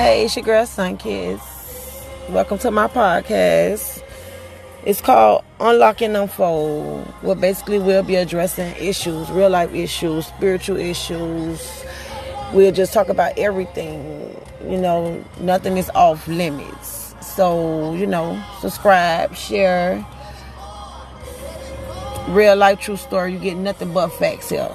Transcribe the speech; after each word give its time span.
Hey, 0.00 0.24
it's 0.24 0.34
your 0.34 0.46
girl 0.46 0.64
Sunkiss. 0.64 1.42
Welcome 2.30 2.56
to 2.60 2.70
my 2.70 2.86
podcast. 2.86 4.02
It's 4.86 5.02
called 5.02 5.44
Unlocking 5.60 6.16
Unfold. 6.16 7.12
Well, 7.22 7.34
basically, 7.34 7.78
we'll 7.80 8.02
be 8.02 8.14
addressing 8.14 8.74
issues, 8.76 9.30
real 9.30 9.50
life 9.50 9.74
issues, 9.74 10.24
spiritual 10.24 10.78
issues. 10.78 11.84
We'll 12.54 12.72
just 12.72 12.94
talk 12.94 13.10
about 13.10 13.36
everything. 13.36 14.34
You 14.66 14.78
know, 14.78 15.22
nothing 15.38 15.76
is 15.76 15.90
off 15.90 16.26
limits. 16.26 17.14
So, 17.20 17.92
you 17.92 18.06
know, 18.06 18.42
subscribe, 18.60 19.34
share. 19.34 20.02
Real 22.28 22.56
life, 22.56 22.80
true 22.80 22.96
story. 22.96 23.34
You 23.34 23.38
get 23.38 23.58
nothing 23.58 23.92
but 23.92 24.08
facts 24.14 24.48
here. 24.48 24.72